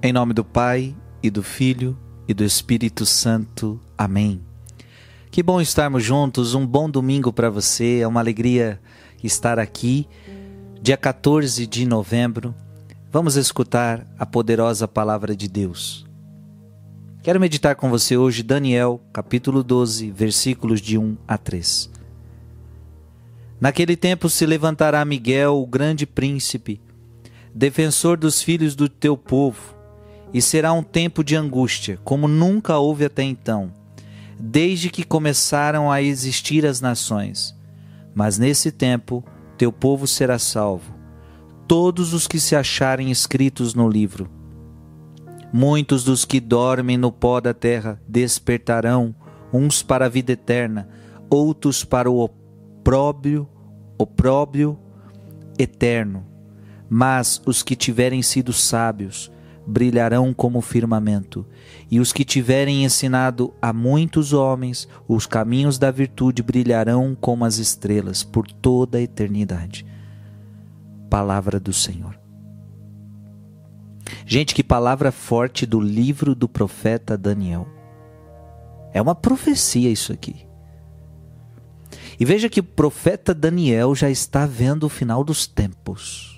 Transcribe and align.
Em 0.00 0.12
nome 0.12 0.32
do 0.32 0.44
Pai 0.44 0.94
e 1.20 1.28
do 1.28 1.42
Filho 1.42 1.98
e 2.28 2.32
do 2.32 2.44
Espírito 2.44 3.04
Santo. 3.04 3.80
Amém. 3.96 4.40
Que 5.28 5.42
bom 5.42 5.60
estarmos 5.60 6.04
juntos, 6.04 6.54
um 6.54 6.64
bom 6.64 6.88
domingo 6.88 7.32
para 7.32 7.50
você, 7.50 7.98
é 7.98 8.06
uma 8.06 8.20
alegria 8.20 8.80
estar 9.24 9.58
aqui. 9.58 10.06
Dia 10.80 10.96
14 10.96 11.66
de 11.66 11.84
novembro, 11.84 12.54
vamos 13.10 13.34
escutar 13.34 14.06
a 14.16 14.24
poderosa 14.24 14.86
palavra 14.86 15.34
de 15.34 15.48
Deus. 15.48 16.06
Quero 17.20 17.40
meditar 17.40 17.74
com 17.74 17.90
você 17.90 18.16
hoje 18.16 18.44
Daniel, 18.44 19.00
capítulo 19.12 19.64
12, 19.64 20.12
versículos 20.12 20.80
de 20.80 20.96
1 20.96 21.16
a 21.26 21.36
3. 21.36 21.90
Naquele 23.60 23.96
tempo 23.96 24.30
se 24.30 24.46
levantará 24.46 25.04
Miguel, 25.04 25.56
o 25.56 25.66
grande 25.66 26.06
príncipe, 26.06 26.80
defensor 27.52 28.16
dos 28.16 28.40
filhos 28.40 28.76
do 28.76 28.88
teu 28.88 29.16
povo 29.16 29.76
e 30.32 30.42
será 30.42 30.72
um 30.72 30.82
tempo 30.82 31.24
de 31.24 31.36
angústia, 31.36 31.98
como 32.04 32.28
nunca 32.28 32.78
houve 32.78 33.04
até 33.04 33.22
então, 33.22 33.72
desde 34.38 34.90
que 34.90 35.04
começaram 35.04 35.90
a 35.90 36.02
existir 36.02 36.66
as 36.66 36.80
nações. 36.80 37.56
Mas 38.14 38.38
nesse 38.38 38.70
tempo 38.70 39.24
teu 39.56 39.72
povo 39.72 40.06
será 40.06 40.38
salvo, 40.38 40.94
todos 41.66 42.12
os 42.12 42.26
que 42.26 42.38
se 42.38 42.54
acharem 42.54 43.10
escritos 43.10 43.74
no 43.74 43.88
livro. 43.88 44.30
Muitos 45.52 46.04
dos 46.04 46.24
que 46.24 46.40
dormem 46.40 46.98
no 46.98 47.10
pó 47.10 47.40
da 47.40 47.54
terra 47.54 48.00
despertarão, 48.06 49.14
uns 49.52 49.82
para 49.82 50.06
a 50.06 50.08
vida 50.08 50.32
eterna, 50.32 50.88
outros 51.30 51.84
para 51.84 52.10
o 52.10 52.18
opróbrio, 52.18 53.48
opróbrio 53.96 54.78
eterno. 55.58 56.26
Mas 56.88 57.40
os 57.46 57.62
que 57.62 57.74
tiverem 57.74 58.22
sido 58.22 58.52
sábios, 58.52 59.30
brilharão 59.68 60.32
como 60.32 60.58
o 60.58 60.62
firmamento, 60.62 61.46
e 61.90 62.00
os 62.00 62.12
que 62.12 62.24
tiverem 62.24 62.84
ensinado 62.84 63.52
a 63.60 63.72
muitos 63.72 64.32
homens 64.32 64.88
os 65.06 65.26
caminhos 65.26 65.78
da 65.78 65.90
virtude 65.90 66.42
brilharão 66.42 67.16
como 67.20 67.44
as 67.44 67.58
estrelas 67.58 68.24
por 68.24 68.50
toda 68.50 68.98
a 68.98 69.02
eternidade. 69.02 69.84
Palavra 71.10 71.60
do 71.60 71.72
Senhor. 71.72 72.18
Gente, 74.24 74.54
que 74.54 74.64
palavra 74.64 75.12
forte 75.12 75.66
do 75.66 75.80
livro 75.80 76.34
do 76.34 76.48
profeta 76.48 77.16
Daniel. 77.16 77.68
É 78.92 79.02
uma 79.02 79.14
profecia 79.14 79.90
isso 79.90 80.12
aqui. 80.12 80.46
E 82.18 82.24
veja 82.24 82.48
que 82.48 82.60
o 82.60 82.64
profeta 82.64 83.34
Daniel 83.34 83.94
já 83.94 84.10
está 84.10 84.46
vendo 84.46 84.84
o 84.84 84.88
final 84.88 85.22
dos 85.22 85.46
tempos. 85.46 86.37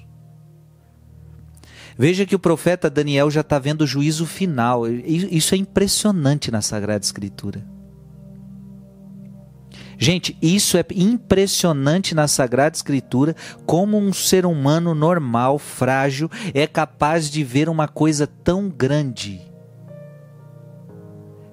Veja 2.00 2.24
que 2.24 2.34
o 2.34 2.38
profeta 2.38 2.88
Daniel 2.88 3.30
já 3.30 3.42
está 3.42 3.58
vendo 3.58 3.82
o 3.82 3.86
juízo 3.86 4.24
final. 4.24 4.88
Isso 4.88 5.54
é 5.54 5.58
impressionante 5.58 6.50
na 6.50 6.62
Sagrada 6.62 7.04
Escritura. 7.04 7.62
Gente, 9.98 10.34
isso 10.40 10.78
é 10.78 10.84
impressionante 10.96 12.14
na 12.14 12.26
Sagrada 12.26 12.74
Escritura, 12.74 13.36
como 13.66 13.98
um 13.98 14.14
ser 14.14 14.46
humano 14.46 14.94
normal, 14.94 15.58
frágil, 15.58 16.30
é 16.54 16.66
capaz 16.66 17.30
de 17.30 17.44
ver 17.44 17.68
uma 17.68 17.86
coisa 17.86 18.26
tão 18.26 18.70
grande. 18.70 19.38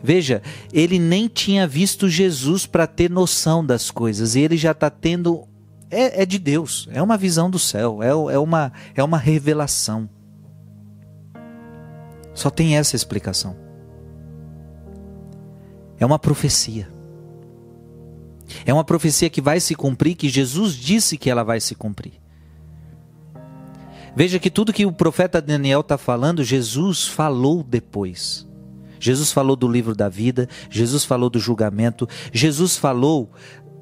Veja, 0.01 0.41
ele 0.71 0.97
nem 0.97 1.27
tinha 1.27 1.67
visto 1.67 2.07
Jesus 2.07 2.65
para 2.65 2.87
ter 2.87 3.09
noção 3.09 3.65
das 3.65 3.91
coisas, 3.91 4.33
e 4.33 4.39
ele 4.39 4.55
já 4.55 4.71
está 4.71 4.89
tendo. 4.89 5.45
É, 5.91 6.21
é, 6.21 6.25
de 6.25 6.39
Deus, 6.39 6.87
é 6.93 7.01
uma 7.01 7.17
visão 7.17 7.49
do 7.49 7.59
céu, 7.59 8.01
é, 8.01 8.11
é, 8.33 8.39
uma, 8.39 8.71
é 8.95 9.03
uma 9.03 9.17
revelação. 9.17 10.09
Só 12.37 12.51
tem 12.51 12.77
essa 12.77 12.95
explicação. 12.95 13.57
É 15.99 16.05
uma 16.05 16.19
profecia. 16.19 16.87
É 18.63 18.71
uma 18.71 18.83
profecia 18.83 19.27
que 19.27 19.41
vai 19.41 19.59
se 19.59 19.73
cumprir, 19.73 20.13
que 20.13 20.29
Jesus 20.29 20.75
disse 20.75 21.17
que 21.17 21.31
ela 21.31 21.41
vai 21.41 21.59
se 21.59 21.73
cumprir. 21.73 22.13
Veja 24.15 24.37
que 24.37 24.51
tudo 24.51 24.71
que 24.71 24.85
o 24.85 24.91
profeta 24.91 25.41
Daniel 25.41 25.79
está 25.79 25.97
falando, 25.97 26.43
Jesus 26.43 27.07
falou 27.07 27.63
depois. 27.63 28.47
Jesus 28.99 29.31
falou 29.31 29.55
do 29.55 29.67
livro 29.67 29.95
da 29.95 30.07
vida, 30.07 30.47
Jesus 30.69 31.03
falou 31.03 31.31
do 31.31 31.39
julgamento, 31.39 32.07
Jesus 32.31 32.77
falou 32.77 33.31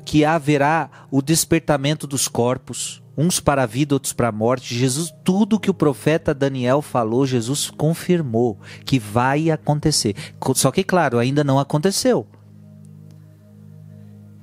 que 0.05 0.23
haverá 0.23 0.89
o 1.09 1.21
despertamento 1.21 2.05
dos 2.05 2.27
corpos 2.27 3.03
uns 3.17 3.39
para 3.39 3.63
a 3.63 3.66
vida, 3.66 3.95
outros 3.95 4.13
para 4.13 4.27
a 4.27 4.31
morte. 4.31 4.75
Jesus, 4.75 5.13
tudo 5.23 5.59
que 5.59 5.69
o 5.69 5.73
profeta 5.73 6.33
Daniel 6.33 6.81
falou, 6.81 7.25
Jesus 7.25 7.69
confirmou 7.69 8.59
que 8.83 8.99
vai 8.99 9.49
acontecer. 9.49 10.15
Só 10.53 10.71
que, 10.71 10.83
claro, 10.83 11.17
ainda 11.17 11.44
não 11.44 11.59
aconteceu. 11.59 12.27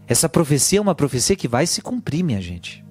Essa 0.06 0.28
profecia 0.28 0.78
é 0.78 0.82
uma 0.82 0.94
profecia 0.94 1.36
que 1.36 1.48
vai 1.48 1.66
se 1.66 1.80
cumprir, 1.80 2.22
minha 2.22 2.40
gente. 2.40 2.84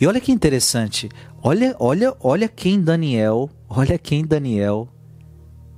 E 0.00 0.06
olha 0.06 0.20
que 0.20 0.32
interessante. 0.32 1.08
Olha, 1.42 1.76
olha, 1.78 2.14
olha 2.20 2.48
quem 2.48 2.80
Daniel, 2.80 3.48
olha 3.68 3.98
quem 3.98 4.24
Daniel 4.24 4.88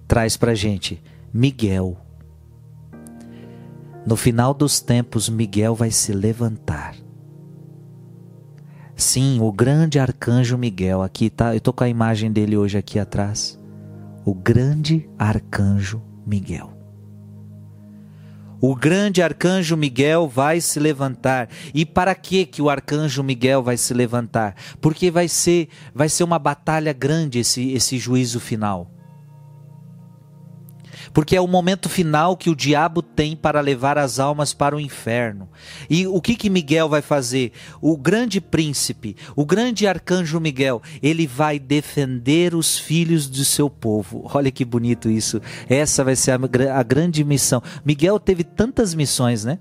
traz 0.06 0.36
pra 0.36 0.54
gente. 0.54 1.02
Miguel. 1.32 2.03
No 4.06 4.16
final 4.16 4.52
dos 4.52 4.80
tempos, 4.80 5.30
Miguel 5.30 5.74
vai 5.74 5.90
se 5.90 6.12
levantar. 6.12 6.94
Sim, 8.94 9.40
o 9.40 9.50
grande 9.50 9.98
arcanjo 9.98 10.58
Miguel, 10.58 11.02
aqui 11.02 11.30
tá, 11.30 11.54
eu 11.54 11.60
tô 11.60 11.72
com 11.72 11.84
a 11.84 11.88
imagem 11.88 12.30
dele 12.30 12.56
hoje 12.56 12.76
aqui 12.76 12.98
atrás. 12.98 13.58
O 14.24 14.34
grande 14.34 15.08
arcanjo 15.18 16.02
Miguel. 16.26 16.70
O 18.60 18.74
grande 18.74 19.22
arcanjo 19.22 19.76
Miguel 19.76 20.28
vai 20.28 20.60
se 20.60 20.78
levantar. 20.78 21.48
E 21.74 21.84
para 21.84 22.14
que 22.14 22.46
que 22.46 22.62
o 22.62 22.70
arcanjo 22.70 23.22
Miguel 23.22 23.62
vai 23.62 23.76
se 23.76 23.92
levantar? 23.92 24.54
Porque 24.80 25.10
vai 25.10 25.28
ser 25.28 25.68
vai 25.94 26.08
ser 26.08 26.24
uma 26.24 26.38
batalha 26.38 26.92
grande 26.92 27.40
esse 27.40 27.72
esse 27.72 27.98
juízo 27.98 28.40
final 28.40 28.93
porque 31.12 31.36
é 31.36 31.40
o 31.40 31.46
momento 31.46 31.88
final 31.88 32.36
que 32.36 32.50
o 32.50 32.56
diabo 32.56 33.02
tem 33.02 33.36
para 33.36 33.60
levar 33.60 33.98
as 33.98 34.18
almas 34.18 34.52
para 34.52 34.76
o 34.76 34.80
inferno. 34.80 35.48
E 35.88 36.06
o 36.06 36.20
que 36.20 36.36
que 36.36 36.50
Miguel 36.50 36.88
vai 36.88 37.02
fazer? 37.02 37.52
O 37.80 37.96
grande 37.96 38.40
príncipe, 38.40 39.16
o 39.36 39.44
grande 39.44 39.86
arcanjo 39.86 40.40
Miguel, 40.40 40.82
ele 41.02 41.26
vai 41.26 41.58
defender 41.58 42.54
os 42.54 42.78
filhos 42.78 43.28
do 43.28 43.44
seu 43.44 43.68
povo. 43.68 44.28
Olha 44.34 44.50
que 44.50 44.64
bonito 44.64 45.10
isso. 45.10 45.40
Essa 45.68 46.04
vai 46.04 46.16
ser 46.16 46.32
a, 46.32 46.78
a 46.78 46.82
grande 46.82 47.24
missão. 47.24 47.62
Miguel 47.84 48.18
teve 48.18 48.44
tantas 48.44 48.94
missões, 48.94 49.44
né? 49.44 49.58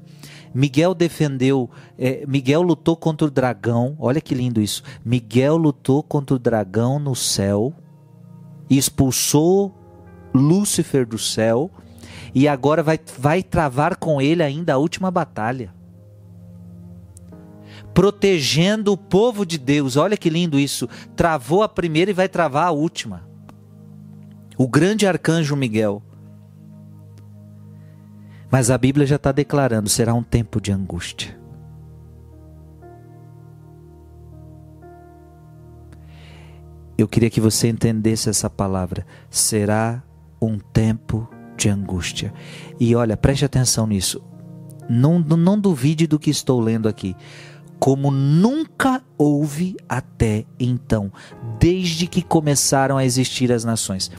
Miguel 0.54 0.94
defendeu, 0.94 1.68
é, 1.98 2.24
Miguel 2.28 2.62
lutou 2.62 2.96
contra 2.96 3.28
o 3.28 3.32
dragão. 3.32 3.96
Olha 4.00 4.22
que 4.22 4.36
lindo 4.36 4.62
isso. 4.62 4.84
Miguel 5.04 5.58
lutou 5.58 6.04
contra 6.04 6.36
o 6.36 6.40
dragão 6.40 7.00
no 7.00 7.16
céu 7.16 7.74
e 8.70 8.78
expulsou 8.78 9.74
Lúcifer 10.34 11.06
do 11.06 11.18
céu 11.18 11.70
e 12.34 12.48
agora 12.48 12.82
vai, 12.82 13.00
vai 13.18 13.44
travar 13.44 13.96
com 13.98 14.22
ele 14.22 14.42
ainda 14.42 14.74
a 14.74 14.78
última 14.78 15.12
batalha. 15.12 15.74
Protegendo 17.94 18.92
o 18.92 18.98
povo 18.98 19.46
de 19.46 19.58
Deus, 19.58 19.96
olha 19.96 20.18
que 20.18 20.30
lindo 20.30 20.60
isso. 20.60 20.90
Travou 21.16 21.62
a 21.62 21.70
primeira 21.70 22.10
e 22.10 22.14
vai 22.14 22.28
travar 22.28 22.68
a 22.68 22.72
última. 22.72 23.28
O 24.58 24.68
grande 24.68 25.06
arcanjo 25.06 25.56
Miguel. 25.56 26.02
Mas 28.50 28.72
a 28.72 28.78
Bíblia 28.78 29.06
já 29.06 29.18
está 29.18 29.32
declarando: 29.32 29.90
será 29.90 30.14
um 30.14 30.24
tempo 30.24 30.60
de 30.60 30.72
angústia. 30.72 31.38
Eu 36.98 37.08
queria 37.08 37.30
que 37.30 37.42
você 37.42 37.68
entendesse 37.68 38.30
essa 38.30 38.50
palavra. 38.50 39.06
Será 39.30 40.04
um 40.48 40.60
tempo 40.60 41.28
de 41.58 41.70
angústia. 41.70 42.34
E 42.80 42.96
olha, 42.96 43.16
preste 43.16 43.46
atenção 43.46 43.88
nisso. 43.88 44.22
Não, 44.90 45.20
não 45.20 45.60
duvide 45.60 46.08
do 46.08 46.20
que 46.20 46.30
estou 46.30 46.60
lendo 46.60 46.88
aqui. 46.88 47.16
Como 47.80 48.12
nunca 48.12 49.04
houve 49.18 49.76
até 49.88 50.46
então, 50.60 51.12
desde 51.60 52.08
que 52.08 52.22
começaram 52.22 52.98
a 52.98 53.06
existir 53.06 53.52
as 53.52 53.64
nações. 53.64 54.10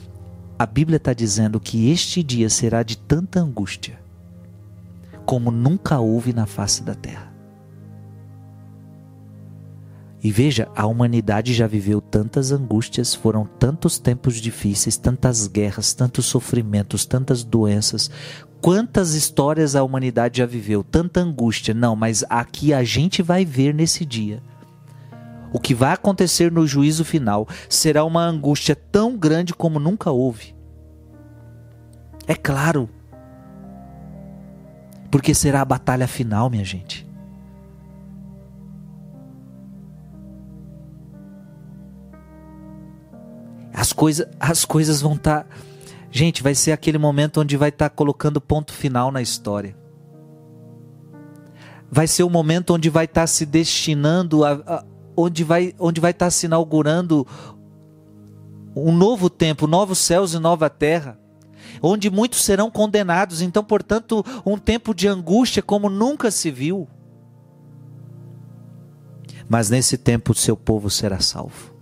A 0.58 0.66
Bíblia 0.66 0.98
está 0.98 1.12
dizendo 1.12 1.58
que 1.58 1.90
este 1.90 2.22
dia 2.22 2.48
será 2.48 2.82
de 2.82 2.96
tanta 2.96 3.40
angústia, 3.40 3.98
como 5.26 5.50
nunca 5.50 5.98
houve 5.98 6.32
na 6.32 6.46
face 6.46 6.82
da 6.82 6.94
terra. 6.94 7.33
E 10.24 10.32
veja, 10.32 10.68
a 10.74 10.86
humanidade 10.86 11.52
já 11.52 11.66
viveu 11.66 12.00
tantas 12.00 12.50
angústias, 12.50 13.14
foram 13.14 13.44
tantos 13.44 13.98
tempos 13.98 14.36
difíceis, 14.40 14.96
tantas 14.96 15.46
guerras, 15.46 15.92
tantos 15.92 16.24
sofrimentos, 16.24 17.04
tantas 17.04 17.44
doenças. 17.44 18.10
Quantas 18.58 19.12
histórias 19.12 19.76
a 19.76 19.82
humanidade 19.82 20.38
já 20.38 20.46
viveu, 20.46 20.82
tanta 20.82 21.20
angústia. 21.20 21.74
Não, 21.74 21.94
mas 21.94 22.24
aqui 22.30 22.72
a 22.72 22.82
gente 22.82 23.20
vai 23.20 23.44
ver 23.44 23.74
nesse 23.74 24.06
dia 24.06 24.42
O 25.52 25.60
que 25.60 25.74
vai 25.74 25.92
acontecer 25.92 26.50
no 26.50 26.66
juízo 26.66 27.04
final 27.04 27.46
será 27.68 28.02
uma 28.02 28.24
angústia 28.24 28.74
tão 28.74 29.18
grande 29.18 29.52
como 29.52 29.78
nunca 29.78 30.10
houve. 30.10 30.56
É 32.26 32.34
claro. 32.34 32.88
Porque 35.10 35.34
será 35.34 35.60
a 35.60 35.66
batalha 35.66 36.08
final, 36.08 36.48
minha 36.48 36.64
gente. 36.64 37.03
As, 43.84 43.92
coisa, 43.92 44.30
as 44.40 44.64
coisas 44.64 45.02
vão 45.02 45.12
estar. 45.12 45.44
Tá... 45.44 45.56
Gente, 46.10 46.42
vai 46.42 46.54
ser 46.54 46.72
aquele 46.72 46.96
momento 46.96 47.42
onde 47.42 47.54
vai 47.54 47.68
estar 47.68 47.90
tá 47.90 47.94
colocando 47.94 48.40
ponto 48.40 48.72
final 48.72 49.12
na 49.12 49.20
história. 49.20 49.76
Vai 51.90 52.06
ser 52.06 52.22
o 52.22 52.30
momento 52.30 52.72
onde 52.72 52.88
vai 52.88 53.04
estar 53.04 53.20
tá 53.20 53.26
se 53.26 53.44
destinando 53.44 54.42
a, 54.42 54.52
a 54.52 54.84
onde 55.14 55.44
vai 55.44 55.74
onde 55.78 56.00
vai 56.00 56.12
estar 56.12 56.26
tá 56.26 56.30
se 56.30 56.46
inaugurando 56.46 57.26
um 58.74 58.90
novo 58.90 59.28
tempo, 59.28 59.66
novos 59.66 59.98
céus 59.98 60.32
e 60.32 60.38
nova 60.38 60.70
terra, 60.70 61.20
onde 61.82 62.08
muitos 62.08 62.42
serão 62.42 62.70
condenados, 62.70 63.42
então, 63.42 63.62
portanto, 63.62 64.24
um 64.46 64.56
tempo 64.56 64.94
de 64.94 65.06
angústia 65.06 65.62
como 65.62 65.90
nunca 65.90 66.30
se 66.30 66.50
viu. 66.50 66.88
Mas 69.46 69.68
nesse 69.68 69.98
tempo 69.98 70.32
o 70.32 70.34
seu 70.34 70.56
povo 70.56 70.88
será 70.88 71.20
salvo. 71.20 71.74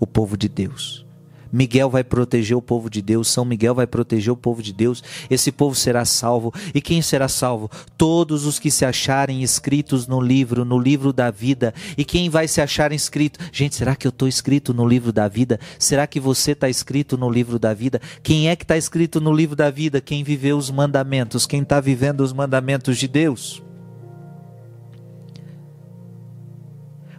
O 0.00 0.06
povo 0.06 0.36
de 0.36 0.48
Deus. 0.48 1.06
Miguel 1.52 1.90
vai 1.90 2.02
proteger 2.02 2.56
o 2.56 2.62
povo 2.62 2.88
de 2.88 3.02
Deus, 3.02 3.28
São 3.28 3.44
Miguel 3.44 3.74
vai 3.74 3.86
proteger 3.86 4.32
o 4.32 4.36
povo 4.36 4.62
de 4.62 4.72
Deus, 4.72 5.02
esse 5.28 5.52
povo 5.52 5.74
será 5.74 6.04
salvo. 6.04 6.52
E 6.74 6.80
quem 6.80 7.02
será 7.02 7.28
salvo? 7.28 7.70
Todos 7.96 8.46
os 8.46 8.58
que 8.58 8.70
se 8.70 8.84
acharem 8.84 9.42
escritos 9.42 10.06
no 10.06 10.20
livro, 10.20 10.64
no 10.64 10.78
livro 10.78 11.12
da 11.12 11.30
vida. 11.30 11.74
E 11.96 12.04
quem 12.04 12.30
vai 12.30 12.48
se 12.48 12.60
achar 12.60 12.92
inscrito? 12.92 13.38
Gente, 13.52 13.74
será 13.74 13.94
que 13.94 14.06
eu 14.06 14.10
estou 14.10 14.26
escrito 14.26 14.72
no 14.72 14.86
livro 14.86 15.12
da 15.12 15.28
vida? 15.28 15.60
Será 15.78 16.06
que 16.06 16.18
você 16.18 16.52
está 16.52 16.68
escrito 16.68 17.18
no 17.18 17.28
livro 17.28 17.58
da 17.58 17.74
vida? 17.74 18.00
Quem 18.22 18.48
é 18.48 18.56
que 18.56 18.64
está 18.64 18.76
escrito 18.76 19.20
no 19.20 19.32
livro 19.32 19.54
da 19.54 19.70
vida? 19.70 20.00
Quem 20.00 20.24
viveu 20.24 20.56
os 20.56 20.70
mandamentos, 20.70 21.46
quem 21.46 21.62
está 21.62 21.80
vivendo 21.80 22.20
os 22.20 22.32
mandamentos 22.32 22.96
de 22.96 23.08
Deus. 23.08 23.62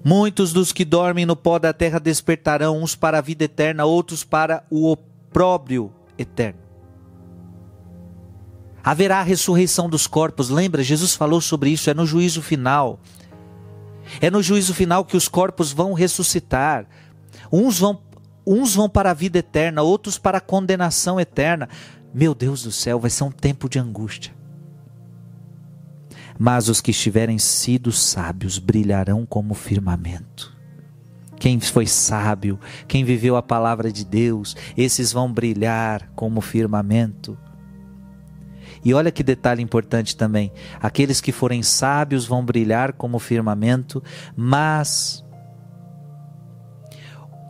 Muitos 0.04 0.52
dos 0.52 0.74
que 0.74 0.84
dormem 0.84 1.26
no 1.26 1.36
pó 1.36 1.58
da 1.58 1.72
terra 1.72 2.00
despertarão, 2.00 2.82
uns 2.82 2.94
para 2.94 3.20
a 3.20 3.22
vida 3.22 3.46
eterna, 3.46 3.86
outros 3.86 4.24
para 4.24 4.66
o 4.70 4.92
opróbrio 4.92 5.94
eterno. 6.18 6.60
Haverá 8.84 9.20
a 9.20 9.24
ressurreição 9.24 9.90
dos 9.90 10.06
corpos, 10.06 10.50
lembra? 10.50 10.84
Jesus 10.84 11.16
falou 11.16 11.40
sobre 11.40 11.70
isso, 11.70 11.90
é 11.90 11.94
no 11.94 12.06
juízo 12.06 12.42
final. 12.42 13.00
É 14.20 14.30
no 14.30 14.44
juízo 14.44 14.74
final 14.74 15.06
que 15.06 15.16
os 15.16 15.30
corpos 15.30 15.72
vão 15.72 15.94
ressuscitar. 15.94 16.86
Uns 17.50 17.80
vão, 17.80 18.02
uns 18.46 18.76
vão 18.76 18.90
para 18.90 19.12
a 19.12 19.14
vida 19.14 19.40
eterna, 19.40 19.82
outros 19.82 20.18
para 20.18 20.40
a 20.40 20.42
condenação 20.42 21.18
eterna. 21.18 21.70
Meu 22.14 22.36
Deus 22.36 22.64
do 22.64 22.74
céu, 22.74 23.00
vai 23.00 23.10
ser 23.10 23.24
um 23.24 23.32
tempo 23.32 23.70
de 23.70 23.80
angústia. 23.80 24.34
Mas 26.38 26.70
os 26.70 26.82
que 26.82 26.92
estiverem 26.92 27.38
sido 27.38 27.92
sábios 27.92 28.58
brilharão 28.58 29.26
como 29.26 29.54
firmamento. 29.54 30.54
Quem 31.38 31.60
foi 31.60 31.86
sábio, 31.86 32.60
quem 32.88 33.04
viveu 33.04 33.36
a 33.36 33.42
palavra 33.42 33.92
de 33.92 34.06
Deus, 34.06 34.56
esses 34.78 35.12
vão 35.12 35.32
brilhar 35.32 36.10
como 36.16 36.40
firmamento. 36.40 37.38
E 38.86 38.94
olha 38.94 39.12
que 39.12 39.24
detalhe 39.24 39.62
importante 39.62 40.16
também: 40.16 40.52
aqueles 40.82 41.22
que 41.22 41.32
forem 41.32 41.64
sábios 41.64 42.26
vão 42.26 42.46
brilhar 42.46 42.94
como 42.94 43.20
firmamento, 43.20 44.02
mas 44.36 45.24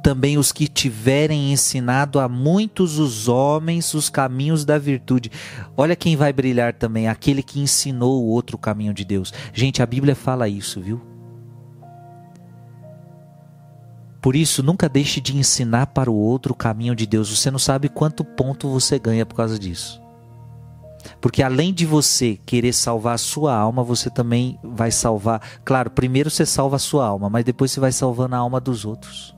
também 0.04 0.38
os 0.38 0.52
que 0.52 0.68
tiverem 0.68 1.54
ensinado 1.54 2.20
a 2.20 2.28
muitos 2.28 3.00
os 3.00 3.30
homens 3.30 3.94
os 3.94 4.10
caminhos 4.10 4.66
da 4.66 4.78
virtude. 4.78 5.32
Olha 5.78 5.96
quem 5.96 6.18
vai 6.18 6.34
brilhar 6.34 6.74
também, 6.74 7.08
aquele 7.08 7.42
que 7.42 7.62
ensinou 7.62 8.22
o 8.22 8.28
outro 8.28 8.58
caminho 8.58 8.94
de 8.94 9.06
Deus. 9.06 9.34
Gente, 9.54 9.82
a 9.82 9.86
Bíblia 9.86 10.14
fala 10.14 10.50
isso, 10.50 10.82
viu? 10.82 11.02
Por 14.22 14.36
isso, 14.36 14.62
nunca 14.62 14.90
deixe 14.90 15.22
de 15.22 15.36
ensinar 15.36 15.88
para 15.88 16.12
o 16.12 16.16
outro 16.16 16.52
o 16.54 16.56
caminho 16.56 16.96
de 16.96 17.06
Deus. 17.06 17.30
Você 17.30 17.50
não 17.50 17.60
sabe 17.60 17.88
quanto 17.88 18.26
ponto 18.26 18.70
você 18.70 19.00
ganha 19.00 19.26
por 19.26 19.36
causa 19.36 19.58
disso. 19.58 20.02
Porque 21.22 21.42
além 21.42 21.74
de 21.74 21.86
você 21.86 22.38
querer 22.46 22.74
salvar 22.74 23.16
a 23.16 23.18
sua 23.18 23.56
alma, 23.56 23.84
você 23.84 24.10
também 24.10 24.60
vai 24.64 24.92
salvar. 24.92 25.42
Claro, 25.64 25.92
primeiro 25.92 26.30
você 26.30 26.46
salva 26.46 26.76
a 26.76 26.80
sua 26.80 27.06
alma, 27.06 27.30
mas 27.30 27.46
depois 27.46 27.72
você 27.72 27.80
vai 27.80 27.92
salvando 27.92 28.36
a 28.36 28.40
alma 28.40 28.60
dos 28.60 28.86
outros. 28.86 29.34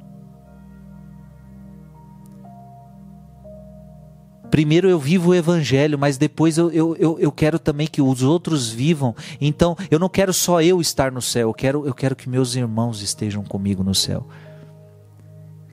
Primeiro 4.56 4.90
eu 4.90 4.98
vivo 4.98 5.32
o 5.32 5.36
evangelho, 5.36 6.00
mas 6.00 6.18
depois 6.18 6.58
eu, 6.58 6.72
eu, 6.72 6.96
eu, 6.96 7.20
eu, 7.20 7.30
quero 7.30 7.60
também 7.60 7.88
que 7.88 8.02
os 8.02 8.24
outros 8.24 8.70
vivam. 8.70 9.14
Então 9.42 9.76
eu 9.92 10.00
não 10.00 10.08
quero 10.08 10.32
só 10.32 10.62
eu 10.62 10.80
estar 10.80 11.12
no 11.12 11.22
céu, 11.22 11.50
eu 11.50 11.54
quero, 11.54 11.86
eu 11.86 11.94
quero 11.94 12.16
que 12.16 12.30
meus 12.30 12.56
irmãos 12.56 13.02
estejam 13.02 13.44
comigo 13.44 13.84
no 13.84 13.94
céu. 13.94 14.26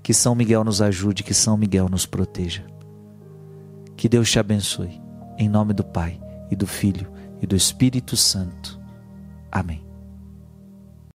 Que 0.02 0.12
São 0.12 0.34
Miguel 0.34 0.64
nos 0.64 0.82
ajude, 0.82 1.22
que 1.22 1.32
São 1.32 1.56
Miguel 1.56 1.88
nos 1.88 2.06
proteja. 2.06 2.64
Que 3.96 4.08
Deus 4.08 4.28
te 4.28 4.40
abençoe. 4.40 5.00
Em 5.38 5.48
nome 5.48 5.72
do 5.72 5.84
Pai, 5.84 6.20
e 6.50 6.56
do 6.56 6.66
Filho, 6.66 7.08
e 7.40 7.46
do 7.46 7.54
Espírito 7.54 8.16
Santo. 8.16 8.80
Amém. 9.48 9.91